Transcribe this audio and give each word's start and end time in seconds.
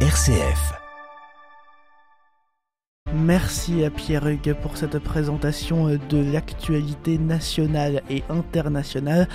RCF. 0.00 0.85
Merci 3.24 3.82
à 3.82 3.90
Pierre 3.90 4.26
Hugues 4.26 4.54
pour 4.60 4.76
cette 4.76 4.98
présentation 4.98 5.88
de 5.88 6.32
l'actualité 6.32 7.16
nationale 7.16 8.02
et 8.10 8.22
internationale. 8.28 9.26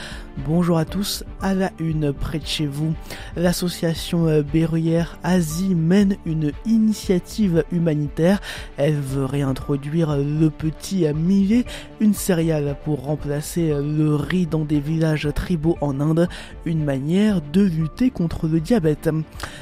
Bonjour 0.46 0.78
à 0.78 0.86
tous, 0.86 1.24
à 1.42 1.56
la 1.56 1.72
une 1.80 2.14
près 2.14 2.38
de 2.38 2.46
chez 2.46 2.68
vous. 2.68 2.94
L'association 3.36 4.44
Berruyère 4.54 5.18
Asie 5.24 5.74
mène 5.74 6.16
une 6.26 6.52
initiative 6.66 7.64
humanitaire. 7.72 8.40
Elle 8.78 9.00
veut 9.00 9.26
réintroduire 9.26 10.16
le 10.16 10.50
petit 10.50 11.06
millet, 11.14 11.66
une 12.00 12.14
céréale 12.14 12.76
pour 12.86 13.04
remplacer 13.04 13.70
le 13.70 14.16
riz 14.16 14.46
dans 14.46 14.64
des 14.64 14.80
villages 14.80 15.28
tribaux 15.34 15.78
en 15.82 16.00
Inde, 16.00 16.30
une 16.66 16.84
manière 16.84 17.42
de 17.42 17.62
lutter 17.62 18.12
contre 18.12 18.48
le 18.48 18.60
diabète. 18.60 19.10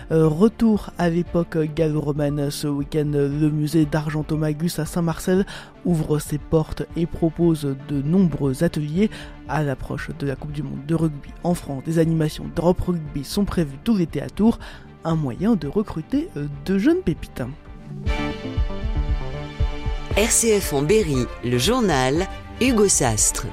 Retour 0.09 0.89
à 0.97 1.09
l'époque 1.09 1.57
gallo-romaine 1.73 2.51
ce 2.51 2.67
week-end, 2.67 3.11
le 3.13 3.49
musée 3.49 3.85
d'Argent 3.85 4.08
Thomagus 4.27 4.79
à 4.79 4.85
Saint-Marcel 4.85 5.45
ouvre 5.85 6.19
ses 6.19 6.37
portes 6.37 6.83
et 6.95 7.05
propose 7.05 7.75
de 7.87 8.01
nombreux 8.01 8.63
ateliers 8.63 9.09
à 9.47 9.63
l'approche 9.63 10.09
de 10.17 10.27
la 10.27 10.35
Coupe 10.35 10.51
du 10.51 10.63
Monde 10.63 10.85
de 10.85 10.95
rugby 10.95 11.29
en 11.43 11.53
France. 11.53 11.83
Des 11.85 11.99
animations 11.99 12.49
Drop 12.55 12.81
Rugby 12.81 13.23
sont 13.23 13.45
prévues 13.45 13.77
tout 13.83 13.95
l'été 13.95 14.21
à 14.21 14.29
Tours, 14.29 14.59
un 15.03 15.15
moyen 15.15 15.55
de 15.55 15.67
recruter 15.67 16.29
de 16.65 16.77
jeunes 16.77 17.01
pépites. 17.01 17.43
RCF 20.17 20.73
en 20.73 20.81
Berry, 20.81 21.25
le 21.45 21.57
journal 21.57 22.27
Hugo 22.59 22.89
Sastre. 22.89 23.47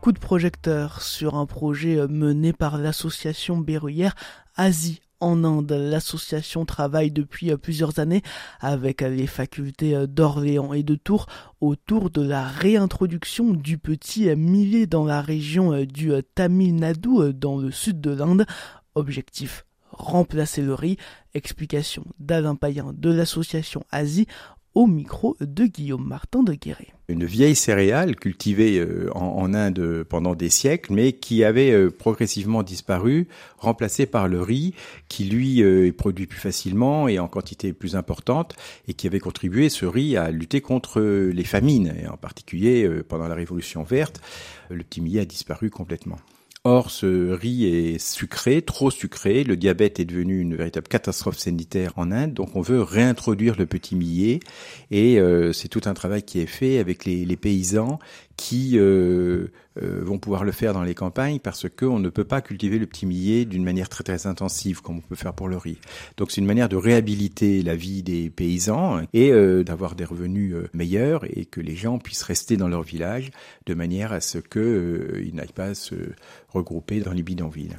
Coup 0.00 0.12
de 0.12 0.18
projecteur 0.18 1.02
sur 1.02 1.34
un 1.34 1.46
projet 1.46 2.06
mené 2.08 2.52
par 2.52 2.78
l'association 2.78 3.58
berruyère 3.58 4.14
Asie 4.56 5.01
en 5.22 5.44
Inde. 5.44 5.72
L'association 5.72 6.64
travaille 6.64 7.10
depuis 7.10 7.56
plusieurs 7.56 7.98
années 7.98 8.22
avec 8.60 9.00
les 9.00 9.26
facultés 9.26 10.06
d'Orléans 10.06 10.72
et 10.72 10.82
de 10.82 10.94
Tours 10.94 11.26
autour 11.60 12.10
de 12.10 12.22
la 12.22 12.46
réintroduction 12.46 13.50
du 13.52 13.78
petit 13.78 14.34
millet 14.36 14.86
dans 14.86 15.04
la 15.04 15.22
région 15.22 15.84
du 15.84 16.12
Tamil 16.34 16.74
Nadu 16.74 17.32
dans 17.32 17.56
le 17.56 17.70
sud 17.70 18.00
de 18.00 18.10
l'Inde. 18.10 18.46
Objectif 18.94 19.64
remplacer 19.92 20.62
le 20.62 20.74
riz. 20.74 20.96
Explication 21.34 22.04
d'Alain 22.18 22.56
Payen 22.56 22.92
de 22.94 23.10
l'association 23.10 23.84
Asie 23.90 24.26
au 24.74 24.86
micro 24.86 25.36
de 25.40 25.66
Guillaume 25.66 26.06
Martin 26.06 26.42
de 26.42 26.54
Guéret. 26.54 26.88
Une 27.08 27.24
vieille 27.24 27.54
céréale 27.54 28.16
cultivée 28.16 28.78
euh, 28.78 29.10
en, 29.14 29.52
Inde 29.52 30.04
pendant 30.08 30.34
des 30.34 30.48
siècles, 30.48 30.94
mais 30.94 31.12
qui 31.12 31.44
avait 31.44 31.72
euh, 31.72 31.90
progressivement 31.90 32.62
disparu, 32.62 33.28
remplacée 33.58 34.06
par 34.06 34.28
le 34.28 34.40
riz, 34.40 34.74
qui 35.08 35.24
lui 35.24 35.62
euh, 35.62 35.86
est 35.86 35.92
produit 35.92 36.26
plus 36.26 36.40
facilement 36.40 37.08
et 37.08 37.18
en 37.18 37.28
quantité 37.28 37.72
plus 37.72 37.96
importante, 37.96 38.56
et 38.88 38.94
qui 38.94 39.06
avait 39.06 39.20
contribué, 39.20 39.68
ce 39.68 39.84
riz, 39.84 40.16
à 40.16 40.30
lutter 40.30 40.60
contre 40.60 41.00
les 41.00 41.44
famines, 41.44 41.94
et 42.02 42.08
en 42.08 42.16
particulier 42.16 42.88
pendant 43.08 43.28
la 43.28 43.34
Révolution 43.34 43.82
verte, 43.82 44.20
le 44.70 44.82
petit 44.82 45.00
millet 45.00 45.20
a 45.20 45.24
disparu 45.24 45.70
complètement. 45.70 46.18
Or, 46.64 46.92
ce 46.92 47.32
riz 47.32 47.64
est 47.64 47.98
sucré, 47.98 48.62
trop 48.62 48.92
sucré. 48.92 49.42
Le 49.42 49.56
diabète 49.56 49.98
est 49.98 50.04
devenu 50.04 50.38
une 50.38 50.54
véritable 50.54 50.86
catastrophe 50.86 51.36
sanitaire 51.36 51.92
en 51.96 52.12
Inde. 52.12 52.34
Donc, 52.34 52.54
on 52.54 52.60
veut 52.60 52.80
réintroduire 52.80 53.56
le 53.58 53.66
petit 53.66 53.96
millet. 53.96 54.38
Et 54.92 55.18
euh, 55.18 55.52
c'est 55.52 55.66
tout 55.66 55.80
un 55.86 55.94
travail 55.94 56.22
qui 56.22 56.38
est 56.38 56.46
fait 56.46 56.78
avec 56.78 57.04
les, 57.04 57.24
les 57.24 57.36
paysans 57.36 57.98
qui 58.42 58.76
euh, 58.76 59.46
euh, 59.80 60.00
vont 60.02 60.18
pouvoir 60.18 60.42
le 60.42 60.50
faire 60.50 60.74
dans 60.74 60.82
les 60.82 60.96
campagnes 60.96 61.38
parce 61.38 61.68
qu'on 61.68 62.00
ne 62.00 62.08
peut 62.08 62.24
pas 62.24 62.40
cultiver 62.40 62.80
le 62.80 62.86
petit 62.86 63.06
millet 63.06 63.44
d'une 63.44 63.62
manière 63.62 63.88
très 63.88 64.02
très 64.02 64.26
intensive 64.26 64.82
comme 64.82 64.96
on 64.96 65.00
peut 65.00 65.14
faire 65.14 65.32
pour 65.32 65.46
le 65.46 65.56
riz. 65.56 65.78
Donc 66.16 66.32
c'est 66.32 66.40
une 66.40 66.46
manière 66.48 66.68
de 66.68 66.74
réhabiliter 66.74 67.62
la 67.62 67.76
vie 67.76 68.02
des 68.02 68.30
paysans 68.30 69.02
et 69.12 69.30
euh, 69.30 69.62
d'avoir 69.62 69.94
des 69.94 70.04
revenus 70.04 70.56
meilleurs 70.74 71.24
et 71.24 71.44
que 71.44 71.60
les 71.60 71.76
gens 71.76 72.00
puissent 72.00 72.24
rester 72.24 72.56
dans 72.56 72.66
leur 72.66 72.82
village 72.82 73.30
de 73.66 73.74
manière 73.74 74.12
à 74.12 74.20
ce 74.20 74.38
qu'ils 74.38 75.36
n'aillent 75.36 75.52
pas 75.54 75.74
se 75.74 75.94
regrouper 76.48 76.98
dans 76.98 77.12
les 77.12 77.22
bidonvilles. 77.22 77.76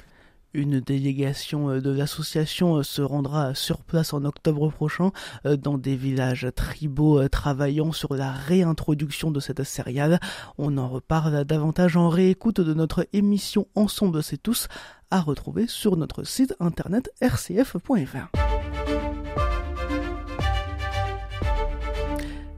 Une 0.55 0.79
délégation 0.79 1.69
euh, 1.69 1.81
de 1.81 1.89
l'association 1.89 2.77
euh, 2.77 2.83
se 2.83 3.01
rendra 3.01 3.55
sur 3.55 3.83
place 3.83 4.13
en 4.13 4.23
octobre 4.23 4.69
prochain 4.69 5.11
euh, 5.47 5.57
dans 5.57 5.79
des 5.79 5.95
villages 5.95 6.47
tribaux 6.55 7.27
travaillant 7.27 7.91
sur 7.91 8.13
la 8.13 8.31
réintroduction 8.31 9.31
de 9.31 9.39
cette 9.39 9.63
céréale. 9.63 10.19
On 10.59 10.77
en 10.77 10.87
reparle 10.89 11.43
davantage 11.45 11.97
en 11.97 12.07
réécoute 12.09 12.61
de 12.61 12.73
notre 12.75 13.07
émission 13.13 13.67
Ensemble 13.73 14.21
c'est 14.21 14.37
tous 14.37 14.67
à 15.09 15.21
retrouver 15.21 15.65
sur 15.65 15.97
notre 15.97 16.23
site 16.23 16.55
internet 16.59 17.09
rcf.fr. 17.19 18.29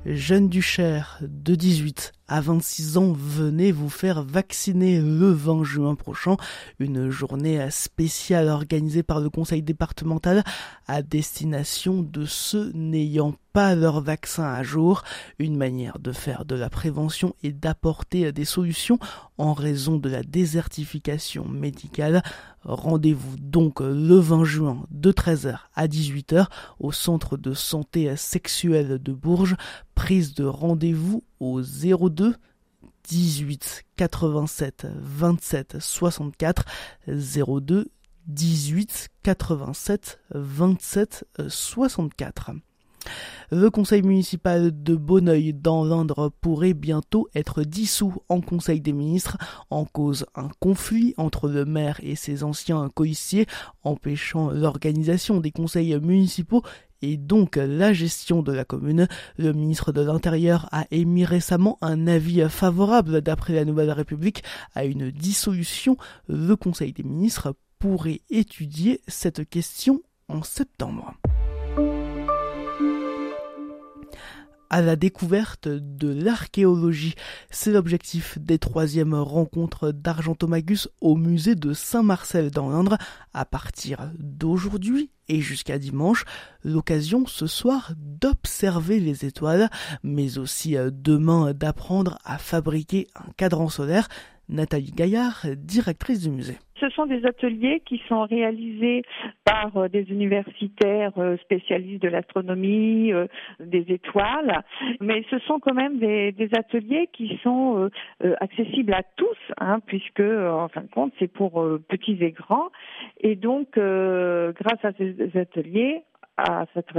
Jeune 0.05 0.49
du 0.49 0.61
Cher 0.61 1.19
de 1.21 1.55
18 1.55 2.14
à 2.27 2.41
26 2.41 2.97
ans, 2.97 3.13
venez 3.13 3.71
vous 3.71 3.89
faire 3.89 4.23
vacciner 4.23 4.99
le 4.99 5.31
20 5.31 5.63
juin 5.63 5.95
prochain. 5.95 6.37
Une 6.79 7.09
journée 7.09 7.69
spéciale 7.69 8.47
organisée 8.47 9.03
par 9.03 9.19
le 9.19 9.29
conseil 9.29 9.61
départemental 9.61 10.43
à 10.87 11.03
destination 11.03 12.01
de 12.01 12.25
ceux 12.25 12.71
n'ayant 12.73 13.35
pas 13.53 13.75
leur 13.75 14.01
vaccin 14.01 14.43
à 14.43 14.63
jour. 14.63 15.03
Une 15.37 15.55
manière 15.55 15.99
de 15.99 16.11
faire 16.11 16.45
de 16.45 16.55
la 16.55 16.69
prévention 16.69 17.35
et 17.43 17.51
d'apporter 17.51 18.31
des 18.31 18.43
solutions 18.43 18.99
en 19.37 19.53
raison 19.53 19.97
de 19.97 20.09
la 20.09 20.23
désertification 20.23 21.47
médicale. 21.47 22.23
Rendez-vous 22.63 23.37
donc 23.37 23.81
le 23.81 24.15
20 24.15 24.43
juin 24.43 24.83
de 24.89 25.11
13h 25.11 25.57
à 25.75 25.87
18h 25.87 26.47
au 26.79 26.91
centre 26.91 27.37
de 27.37 27.53
santé 27.53 28.15
sexuelle 28.15 28.97
de 28.97 29.13
Bourges. 29.13 29.55
Prise 29.93 30.33
de 30.33 30.45
rendez-vous 30.45 31.23
au 31.39 31.61
02 31.61 32.35
18 33.07 33.83
87 33.97 34.85
27 34.99 35.79
64 35.79 36.65
02 37.07 37.87
18 38.27 39.09
87 39.23 40.19
27 40.33 41.25
64. 41.47 42.51
Le 43.51 43.69
conseil 43.69 44.01
municipal 44.01 44.71
de 44.83 44.95
Bonneuil 44.95 45.53
dans 45.53 45.83
l'Indre 45.83 46.31
pourrait 46.41 46.73
bientôt 46.73 47.27
être 47.35 47.63
dissous 47.63 48.15
en 48.29 48.41
conseil 48.41 48.81
des 48.81 48.93
ministres 48.93 49.37
en 49.69 49.85
cause 49.85 50.25
un 50.35 50.49
conflit 50.59 51.13
entre 51.17 51.47
le 51.47 51.65
maire 51.65 51.99
et 52.01 52.15
ses 52.15 52.43
anciens 52.43 52.89
coïssiers 52.93 53.45
empêchant 53.83 54.49
l'organisation 54.49 55.39
des 55.39 55.51
conseils 55.51 55.97
municipaux 55.99 56.63
et 57.01 57.17
donc 57.17 57.55
la 57.57 57.93
gestion 57.93 58.41
de 58.41 58.51
la 58.51 58.65
commune. 58.65 59.07
Le 59.37 59.53
ministre 59.53 59.91
de 59.91 60.01
l'Intérieur 60.01 60.67
a 60.71 60.85
émis 60.91 61.25
récemment 61.25 61.77
un 61.81 62.07
avis 62.07 62.49
favorable 62.49 63.21
d'après 63.21 63.53
la 63.53 63.65
Nouvelle 63.65 63.91
République 63.91 64.43
à 64.73 64.85
une 64.85 65.11
dissolution. 65.11 65.97
Le 66.27 66.55
Conseil 66.55 66.93
des 66.93 67.03
ministres 67.03 67.55
pourrait 67.79 68.21
étudier 68.29 69.01
cette 69.07 69.47
question 69.47 70.01
en 70.27 70.41
septembre. 70.41 71.13
À 74.75 74.81
la 74.81 74.97
découverte 74.97 75.69
de 75.69 76.09
l'archéologie. 76.09 77.15
C'est 77.49 77.71
l'objectif 77.71 78.37
des 78.39 78.59
troisièmes 78.59 79.13
rencontres 79.13 79.93
d'Argentomagus 79.93 80.89
au 80.99 81.15
musée 81.15 81.55
de 81.55 81.71
Saint-Marcel 81.71 82.51
dans 82.51 82.69
l'Indre 82.69 82.97
à 83.33 83.45
partir 83.45 84.11
d'aujourd'hui 84.19 85.11
et 85.29 85.39
jusqu'à 85.39 85.79
dimanche. 85.79 86.25
L'occasion 86.65 87.25
ce 87.25 87.47
soir 87.47 87.93
d'observer 87.95 88.99
les 88.99 89.23
étoiles, 89.23 89.69
mais 90.03 90.37
aussi 90.37 90.75
euh, 90.75 90.89
demain 90.91 91.53
d'apprendre 91.53 92.19
à 92.25 92.37
fabriquer 92.37 93.07
un 93.15 93.31
cadran 93.37 93.69
solaire. 93.69 94.09
Nathalie 94.49 94.91
Gaillard, 94.91 95.45
directrice 95.55 96.19
du 96.19 96.31
musée. 96.31 96.59
Ce 96.79 96.89
sont 96.89 97.05
des 97.05 97.25
ateliers 97.25 97.81
qui 97.85 98.01
sont 98.09 98.23
réalisés 98.23 99.03
par 99.45 99.75
euh, 99.77 99.87
des 99.87 100.11
universitaires 100.11 101.13
euh, 101.17 101.37
spécialistes 101.37 102.01
de 102.01 102.09
l'astronomie, 102.09 103.13
euh, 103.13 103.27
des 103.59 103.85
étoiles, 103.87 104.61
mais 104.99 105.23
ce 105.29 105.39
sont 105.39 105.59
quand 105.59 105.73
même 105.73 105.99
des, 105.99 106.33
ateliers 106.57 107.09
qui 107.11 107.39
sont 107.43 107.89
accessibles 108.39 108.93
à 108.93 109.01
tous, 109.15 109.37
hein, 109.59 109.79
puisque 109.85 110.19
en 110.21 110.67
fin 110.69 110.81
de 110.81 110.87
compte 110.87 111.11
c'est 111.19 111.27
pour 111.27 111.65
petits 111.89 112.17
et 112.21 112.31
grands, 112.31 112.69
et 113.19 113.35
donc 113.35 113.71
grâce 113.73 114.83
à 114.85 114.91
ces 114.93 115.37
ateliers, 115.37 116.03
à 116.37 116.65
cette 116.73 116.91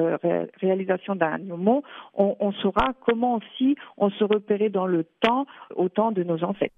réalisation 0.60 1.14
d'un 1.14 1.38
mot, 1.38 1.82
on, 2.14 2.36
on 2.40 2.52
saura 2.52 2.92
comment 3.04 3.36
aussi 3.36 3.76
on 3.96 4.10
se 4.10 4.24
repérait 4.24 4.70
dans 4.70 4.86
le 4.86 5.04
temps 5.20 5.46
au 5.76 5.88
temps 5.88 6.12
de 6.12 6.22
nos 6.22 6.42
ancêtres. 6.42 6.74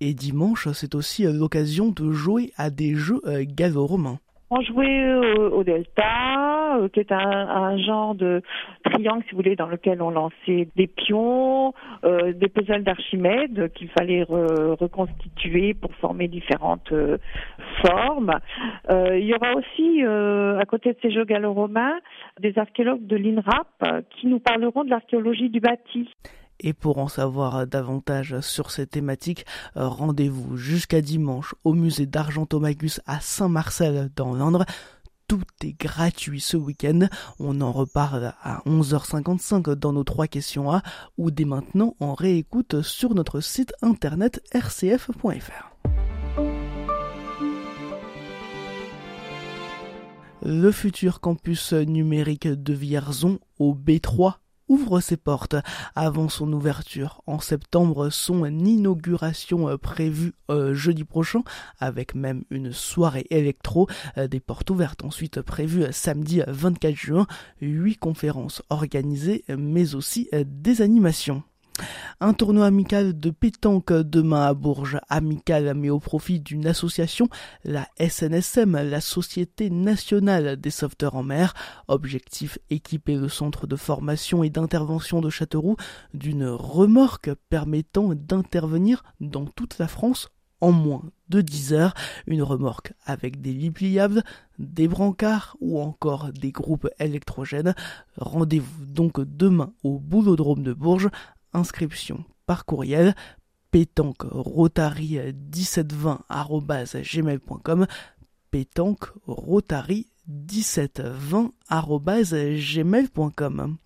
Et 0.00 0.14
dimanche, 0.14 0.68
c'est 0.74 0.94
aussi 0.94 1.26
euh, 1.26 1.32
l'occasion 1.32 1.90
de 1.90 2.12
jouer 2.12 2.52
à 2.56 2.70
des 2.70 2.94
jeux 2.94 3.20
euh, 3.26 3.44
gallo-romains. 3.44 4.18
On 4.50 4.62
jouait 4.62 5.12
au, 5.52 5.62
delta, 5.62 6.78
qui 6.94 7.00
est 7.00 7.12
un, 7.12 7.76
genre 7.76 8.14
de 8.14 8.40
triangle, 8.82 9.22
si 9.24 9.32
vous 9.32 9.42
voulez, 9.42 9.56
dans 9.56 9.66
lequel 9.66 10.00
on 10.00 10.08
lançait 10.08 10.68
des 10.74 10.86
pions, 10.86 11.74
des 12.02 12.48
puzzles 12.48 12.82
d'Archimède 12.82 13.70
qu'il 13.74 13.90
fallait 13.90 14.22
reconstituer 14.22 15.74
pour 15.74 15.94
former 15.96 16.28
différentes 16.28 16.94
formes. 17.84 18.32
il 18.88 19.26
y 19.26 19.34
aura 19.34 19.52
aussi, 19.52 20.02
à 20.02 20.64
côté 20.64 20.94
de 20.94 20.98
ces 21.02 21.10
jeux 21.10 21.26
gallo-romains, 21.26 21.98
des 22.40 22.58
archéologues 22.58 23.06
de 23.06 23.16
l'INRAP 23.16 24.06
qui 24.16 24.28
nous 24.28 24.40
parleront 24.40 24.82
de 24.82 24.88
l'archéologie 24.88 25.50
du 25.50 25.60
bâti. 25.60 26.08
Et 26.60 26.72
pour 26.72 26.98
en 26.98 27.08
savoir 27.08 27.66
davantage 27.66 28.40
sur 28.40 28.70
ces 28.70 28.86
thématiques, 28.86 29.46
rendez-vous 29.74 30.56
jusqu'à 30.56 31.00
dimanche 31.00 31.54
au 31.64 31.72
musée 31.72 32.06
d'Argentomagus 32.06 33.00
à 33.06 33.20
Saint-Marcel 33.20 34.10
dans 34.16 34.34
l'Indre. 34.34 34.64
Tout 35.28 35.42
est 35.62 35.78
gratuit 35.78 36.40
ce 36.40 36.56
week-end. 36.56 37.06
On 37.38 37.60
en 37.60 37.70
reparle 37.70 38.32
à 38.42 38.62
11h55 38.66 39.74
dans 39.74 39.92
nos 39.92 40.02
trois 40.02 40.26
questions 40.26 40.72
A 40.72 40.82
ou 41.18 41.30
dès 41.30 41.44
maintenant 41.44 41.94
en 42.00 42.14
réécoute 42.14 42.80
sur 42.80 43.14
notre 43.14 43.40
site 43.40 43.74
internet 43.82 44.42
rcf.fr. 44.54 45.68
Le 50.42 50.70
futur 50.70 51.20
campus 51.20 51.72
numérique 51.72 52.48
de 52.48 52.72
Vierzon 52.72 53.38
au 53.58 53.74
B3 53.74 54.36
ouvre 54.68 55.00
ses 55.00 55.16
portes 55.16 55.56
avant 55.94 56.28
son 56.28 56.52
ouverture. 56.52 57.22
En 57.26 57.40
septembre, 57.40 58.10
son 58.10 58.44
inauguration 58.46 59.76
prévue 59.78 60.34
euh, 60.50 60.74
jeudi 60.74 61.04
prochain, 61.04 61.42
avec 61.78 62.14
même 62.14 62.44
une 62.50 62.72
soirée 62.72 63.26
électro, 63.30 63.88
euh, 64.16 64.28
des 64.28 64.40
portes 64.40 64.70
ouvertes 64.70 65.04
ensuite 65.04 65.42
prévues 65.42 65.84
samedi 65.90 66.42
24 66.46 66.94
juin, 66.94 67.26
huit 67.60 67.96
conférences 67.96 68.62
organisées, 68.70 69.44
mais 69.48 69.94
aussi 69.94 70.28
euh, 70.32 70.44
des 70.46 70.82
animations. 70.82 71.42
Un 72.20 72.32
tournoi 72.32 72.66
amical 72.66 73.18
de 73.18 73.30
pétanque 73.30 73.92
demain 73.92 74.46
à 74.46 74.54
Bourges, 74.54 74.98
amical 75.08 75.74
mais 75.74 75.90
au 75.90 76.00
profit 76.00 76.40
d'une 76.40 76.66
association, 76.66 77.28
la 77.64 77.88
SNSM, 78.00 78.72
la 78.72 79.00
Société 79.00 79.70
nationale 79.70 80.56
des 80.56 80.70
sauveteurs 80.70 81.14
en 81.14 81.22
mer. 81.22 81.54
Objectif 81.86 82.58
équiper 82.70 83.16
le 83.16 83.28
centre 83.28 83.66
de 83.66 83.76
formation 83.76 84.42
et 84.42 84.50
d'intervention 84.50 85.20
de 85.20 85.30
Châteauroux 85.30 85.76
d'une 86.14 86.46
remorque 86.46 87.30
permettant 87.48 88.14
d'intervenir 88.14 89.02
dans 89.20 89.46
toute 89.46 89.78
la 89.78 89.88
France 89.88 90.28
en 90.60 90.72
moins 90.72 91.04
de 91.28 91.40
10 91.40 91.72
heures, 91.72 91.94
une 92.26 92.42
remorque 92.42 92.92
avec 93.04 93.40
des 93.40 93.52
lits 93.52 93.70
pliables, 93.70 94.24
des 94.58 94.88
brancards 94.88 95.56
ou 95.60 95.80
encore 95.80 96.32
des 96.32 96.50
groupes 96.52 96.88
électrogènes. 96.98 97.74
Rendez-vous 98.16 98.86
donc 98.86 99.20
demain 99.20 99.72
au 99.84 99.98
Boulodrome 99.98 100.62
de 100.62 100.72
Bourges 100.72 101.10
inscription 101.52 102.24
par 102.46 102.64
courriel 102.64 103.14
pétanque 103.70 104.22
rotary 104.22 105.18
1720 105.18 106.24
gmail.com 107.02 107.86
pétanque 108.50 109.04
rotary 109.26 110.06
1720 110.28 111.52
gmail.com 112.74 113.76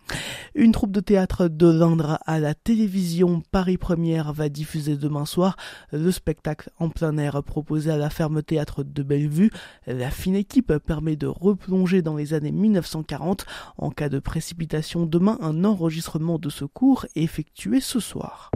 Une 0.54 0.72
troupe 0.72 0.90
de 0.90 1.00
théâtre 1.00 1.48
de 1.48 1.70
l'Indre 1.70 2.18
à 2.26 2.40
la 2.40 2.54
télévision 2.54 3.42
Paris 3.52 3.78
Première 3.78 4.32
va 4.32 4.48
diffuser 4.48 4.96
demain 4.96 5.24
soir 5.24 5.56
le 5.92 6.10
spectacle 6.10 6.70
en 6.78 6.88
plein 6.88 7.16
air 7.16 7.42
proposé 7.42 7.90
à 7.90 7.96
la 7.96 8.10
ferme 8.10 8.42
théâtre 8.42 8.82
de 8.82 9.02
Bellevue. 9.02 9.50
La 9.86 10.10
fine 10.10 10.34
équipe 10.34 10.76
permet 10.78 11.16
de 11.16 11.28
replonger 11.28 12.02
dans 12.02 12.16
les 12.16 12.34
années 12.34 12.52
1940. 12.52 13.46
En 13.78 13.90
cas 13.90 14.08
de 14.08 14.18
précipitation 14.18 15.06
demain, 15.06 15.38
un 15.40 15.64
enregistrement 15.64 16.38
de 16.38 16.50
ce 16.50 16.64
cours 16.64 17.06
est 17.14 17.22
effectué 17.22 17.80
ce 17.80 18.00
soir. 18.00 18.50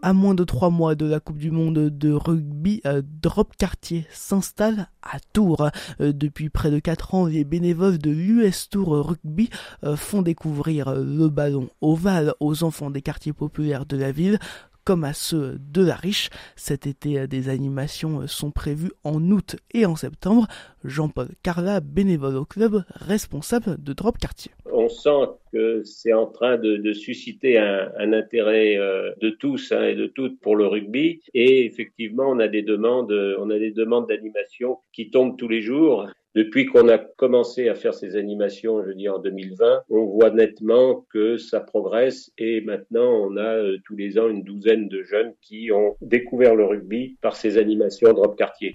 À 0.00 0.12
moins 0.12 0.34
de 0.34 0.44
trois 0.44 0.70
mois 0.70 0.94
de 0.94 1.06
la 1.06 1.18
Coupe 1.18 1.38
du 1.38 1.50
Monde 1.50 1.90
de 1.90 2.12
rugby, 2.12 2.80
euh, 2.86 3.02
Drop 3.20 3.56
Quartier 3.56 4.06
s'installe 4.12 4.88
à 5.02 5.18
Tours. 5.32 5.70
Euh, 6.00 6.12
depuis 6.12 6.50
près 6.50 6.70
de 6.70 6.78
quatre 6.78 7.16
ans, 7.16 7.26
les 7.26 7.42
bénévoles 7.42 7.98
de 7.98 8.12
l'US 8.12 8.68
Tour 8.70 8.90
Rugby 9.04 9.50
euh, 9.82 9.96
font 9.96 10.22
découvrir 10.22 10.94
le 10.94 11.28
ballon 11.28 11.68
ovale 11.80 12.32
aux 12.38 12.62
enfants 12.62 12.90
des 12.90 13.02
quartiers 13.02 13.32
populaires 13.32 13.86
de 13.86 13.96
la 13.96 14.12
ville 14.12 14.38
comme 14.84 15.02
à 15.02 15.12
ceux 15.12 15.58
de 15.58 15.82
la 15.82 15.96
Riche. 15.96 16.30
Cet 16.54 16.86
été, 16.86 17.26
des 17.26 17.48
animations 17.48 18.26
sont 18.28 18.52
prévues 18.52 18.92
en 19.02 19.20
août 19.32 19.56
et 19.74 19.84
en 19.84 19.96
septembre. 19.96 20.46
Jean-Paul 20.84 21.28
Carla, 21.42 21.80
bénévole 21.80 22.36
au 22.36 22.44
club, 22.44 22.84
responsable 22.94 23.82
de 23.82 23.92
Drop 23.92 24.16
Quartier. 24.16 24.52
On 24.88 24.90
sent 24.90 25.32
que 25.52 25.82
c'est 25.84 26.14
en 26.14 26.24
train 26.24 26.56
de, 26.56 26.92
susciter 26.94 27.58
un, 27.58 28.14
intérêt 28.14 28.78
euh, 28.78 29.12
de 29.20 29.28
tous 29.28 29.70
hein, 29.70 29.86
et 29.86 29.94
de 29.94 30.06
toutes 30.06 30.40
pour 30.40 30.56
le 30.56 30.66
rugby. 30.66 31.20
Et 31.34 31.66
effectivement, 31.66 32.24
on 32.26 32.38
a 32.38 32.48
des 32.48 32.62
demandes, 32.62 33.12
on 33.38 33.50
a 33.50 33.58
des 33.58 33.70
demandes 33.70 34.08
d'animation 34.08 34.78
qui 34.94 35.10
tombent 35.10 35.36
tous 35.36 35.48
les 35.48 35.60
jours. 35.60 36.08
Depuis 36.34 36.64
qu'on 36.64 36.88
a 36.88 36.96
commencé 36.96 37.68
à 37.68 37.74
faire 37.74 37.92
ces 37.92 38.16
animations, 38.16 38.82
je 38.82 38.92
dis 38.92 39.10
en 39.10 39.18
2020, 39.18 39.82
on 39.90 40.06
voit 40.06 40.30
nettement 40.30 41.04
que 41.12 41.36
ça 41.36 41.60
progresse 41.60 42.32
et 42.38 42.62
maintenant 42.62 43.10
on 43.10 43.36
a 43.36 43.56
euh, 43.56 43.76
tous 43.84 43.96
les 43.96 44.18
ans 44.18 44.28
une 44.30 44.42
douzaine 44.42 44.88
de 44.88 45.02
jeunes 45.02 45.34
qui 45.42 45.70
ont 45.70 45.96
découvert 46.00 46.54
le 46.54 46.64
rugby 46.64 47.18
par 47.20 47.36
ces 47.36 47.58
animations 47.58 48.14
Drop 48.14 48.38
Quartier. 48.38 48.72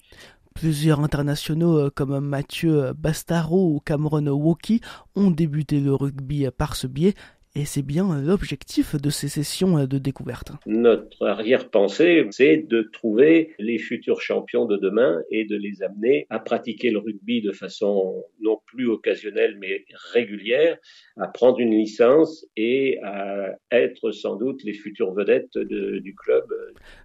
Plusieurs 0.53 0.99
internationaux 0.99 1.77
euh, 1.77 1.89
comme 1.93 2.19
Mathieu 2.19 2.93
Bastaro 2.93 3.75
ou 3.75 3.79
Cameron 3.79 4.27
Woki 4.27 4.81
ont 5.15 5.31
débuté 5.31 5.79
le 5.79 5.93
rugby 5.93 6.47
par 6.57 6.75
ce 6.75 6.87
biais 6.87 7.15
et 7.55 7.65
c'est 7.65 7.83
bien 7.83 8.19
l'objectif 8.19 8.95
de 8.95 9.09
ces 9.11 9.27
sessions 9.27 9.85
de 9.85 9.97
découverte. 9.99 10.53
Notre 10.65 11.27
arrière-pensée, 11.27 12.25
c'est 12.31 12.57
de 12.57 12.81
trouver 12.81 13.53
les 13.59 13.77
futurs 13.77 14.21
champions 14.21 14.65
de 14.65 14.77
demain 14.77 15.21
et 15.29 15.45
de 15.45 15.55
les 15.55 15.83
amener 15.83 16.25
à 16.29 16.39
pratiquer 16.39 16.89
le 16.89 16.97
rugby 16.97 17.41
de 17.41 17.51
façon 17.51 18.23
non 18.41 18.57
plus 18.65 18.89
occasionnelle 18.89 19.55
mais 19.59 19.85
régulière, 20.13 20.77
à 21.17 21.27
prendre 21.27 21.59
une 21.59 21.77
licence 21.77 22.45
et 22.57 22.99
à 23.03 23.51
être 23.71 24.11
sans 24.11 24.35
doute 24.35 24.63
les 24.63 24.73
futures 24.73 25.13
vedettes 25.13 25.57
du 25.57 26.15
club. 26.15 26.45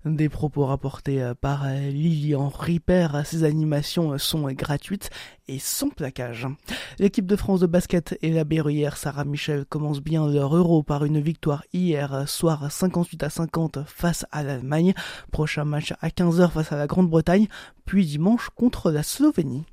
Des 0.06 0.30
propos 0.30 0.64
rapportés 0.64 1.32
par 1.42 1.66
Lilian 1.90 2.48
Ripper, 2.48 3.08
ces 3.24 3.44
animations 3.44 4.16
sont 4.16 4.50
gratuites 4.52 5.10
et 5.48 5.58
sans 5.58 5.88
plaquage. 5.88 6.46
L'équipe 6.98 7.26
de 7.26 7.36
France 7.36 7.60
de 7.60 7.66
basket 7.66 8.18
et 8.22 8.30
la 8.30 8.44
berruyère 8.44 8.96
Sarah 8.96 9.24
Michel 9.24 9.64
commence 9.64 10.00
bien 10.00 10.26
leur 10.38 10.56
euro 10.56 10.84
par 10.84 11.04
une 11.04 11.20
victoire 11.20 11.64
hier 11.72 12.28
soir 12.28 12.70
58 12.70 13.24
à 13.24 13.30
50 13.30 13.78
face 13.86 14.24
à 14.30 14.44
l'Allemagne. 14.44 14.94
Prochain 15.32 15.64
match 15.64 15.94
à 16.00 16.10
15h 16.10 16.50
face 16.50 16.70
à 16.70 16.76
la 16.76 16.86
Grande-Bretagne, 16.86 17.48
puis 17.84 18.06
dimanche 18.06 18.48
contre 18.54 18.92
la 18.92 19.02
Slovénie. 19.02 19.64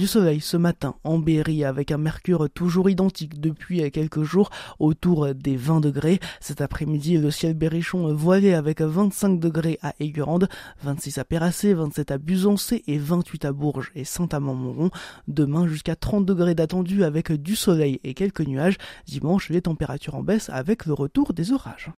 Du 0.00 0.06
soleil 0.06 0.40
ce 0.40 0.56
matin 0.56 0.94
en 1.04 1.18
Berry 1.18 1.62
avec 1.62 1.92
un 1.92 1.98
mercure 1.98 2.48
toujours 2.48 2.88
identique 2.88 3.38
depuis 3.38 3.90
quelques 3.90 4.22
jours 4.22 4.48
autour 4.78 5.34
des 5.34 5.58
20 5.58 5.80
degrés. 5.80 6.20
Cet 6.40 6.62
après-midi, 6.62 7.18
le 7.18 7.30
ciel 7.30 7.52
berrichon 7.52 8.10
voilé 8.14 8.54
avec 8.54 8.80
25 8.80 9.38
degrés 9.38 9.78
à 9.82 9.92
Aigurande, 10.00 10.48
26 10.84 11.18
à 11.18 11.24
Péracé, 11.26 11.74
27 11.74 12.12
à 12.12 12.16
Busancé 12.16 12.82
et 12.86 12.96
28 12.96 13.44
à 13.44 13.52
Bourges 13.52 13.92
et 13.94 14.04
Saint-Amand-Montrond. 14.04 14.88
Demain 15.28 15.68
jusqu'à 15.68 15.96
30 15.96 16.24
degrés 16.24 16.54
d'attendu 16.54 17.04
avec 17.04 17.30
du 17.32 17.54
soleil 17.54 18.00
et 18.02 18.14
quelques 18.14 18.46
nuages. 18.46 18.78
Dimanche, 19.06 19.50
les 19.50 19.60
températures 19.60 20.14
en 20.14 20.22
baisse 20.22 20.48
avec 20.48 20.86
le 20.86 20.94
retour 20.94 21.34
des 21.34 21.52
orages. 21.52 21.90